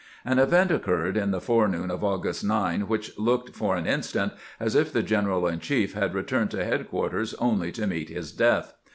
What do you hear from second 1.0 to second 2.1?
in the forenoon of